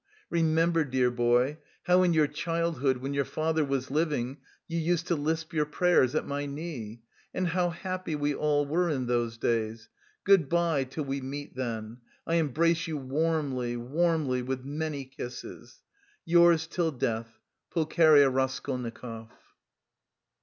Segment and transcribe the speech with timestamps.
[0.31, 5.15] Remember, dear boy, how in your childhood, when your father was living, you used to
[5.15, 7.03] lisp your prayers at my knee,
[7.35, 9.89] and how happy we all were in those days.
[10.23, 15.83] Good bye, till we meet then I embrace you warmly, warmly, with many kisses.
[16.25, 17.37] "Yours till death,
[17.69, 19.29] "PULCHERIA RASKOLNIKOV."